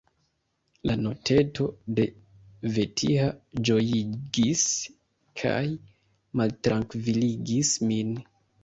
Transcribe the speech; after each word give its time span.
La 0.91 0.95
noteto 1.01 1.65
de 1.99 2.05
Vetiha 2.79 3.29
ĝojigis 3.69 4.67
kaj 5.45 5.63
maltrankviligis 6.43 7.77
min. 7.93 8.21